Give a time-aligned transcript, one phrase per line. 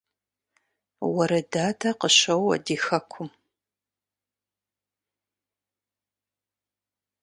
[1.15, 3.29] Уэрыдадэ къыщоуэ ди хэкум